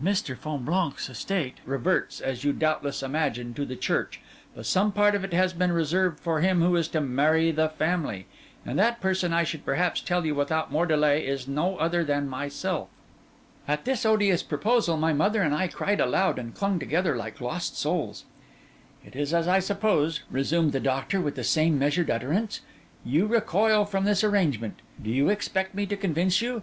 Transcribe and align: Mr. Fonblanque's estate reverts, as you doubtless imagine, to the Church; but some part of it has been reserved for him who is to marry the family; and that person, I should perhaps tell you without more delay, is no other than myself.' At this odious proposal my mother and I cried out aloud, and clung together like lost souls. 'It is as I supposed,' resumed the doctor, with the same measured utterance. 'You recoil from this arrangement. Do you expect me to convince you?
Mr. 0.00 0.36
Fonblanque's 0.38 1.08
estate 1.08 1.54
reverts, 1.66 2.20
as 2.20 2.44
you 2.44 2.52
doubtless 2.52 3.02
imagine, 3.02 3.52
to 3.52 3.66
the 3.66 3.74
Church; 3.74 4.20
but 4.54 4.64
some 4.64 4.92
part 4.92 5.16
of 5.16 5.24
it 5.24 5.32
has 5.32 5.52
been 5.52 5.72
reserved 5.72 6.20
for 6.20 6.40
him 6.40 6.60
who 6.62 6.76
is 6.76 6.86
to 6.86 7.00
marry 7.00 7.50
the 7.50 7.68
family; 7.70 8.26
and 8.64 8.78
that 8.78 9.00
person, 9.00 9.32
I 9.32 9.42
should 9.42 9.64
perhaps 9.64 10.00
tell 10.00 10.24
you 10.24 10.32
without 10.32 10.70
more 10.70 10.86
delay, 10.86 11.26
is 11.26 11.48
no 11.48 11.76
other 11.78 12.04
than 12.04 12.28
myself.' 12.28 12.86
At 13.66 13.84
this 13.84 14.06
odious 14.06 14.44
proposal 14.44 14.96
my 14.96 15.12
mother 15.12 15.42
and 15.42 15.52
I 15.52 15.66
cried 15.66 16.00
out 16.00 16.06
aloud, 16.06 16.38
and 16.38 16.54
clung 16.54 16.78
together 16.78 17.16
like 17.16 17.40
lost 17.40 17.76
souls. 17.76 18.24
'It 19.04 19.16
is 19.16 19.34
as 19.34 19.48
I 19.48 19.58
supposed,' 19.58 20.20
resumed 20.30 20.70
the 20.70 20.78
doctor, 20.78 21.20
with 21.20 21.34
the 21.34 21.42
same 21.42 21.80
measured 21.80 22.10
utterance. 22.12 22.60
'You 23.04 23.26
recoil 23.26 23.84
from 23.84 24.04
this 24.04 24.22
arrangement. 24.22 24.82
Do 25.02 25.10
you 25.10 25.30
expect 25.30 25.74
me 25.74 25.84
to 25.86 25.96
convince 25.96 26.40
you? 26.40 26.58